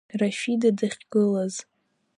[0.19, 1.55] Рафида дахьгылаз…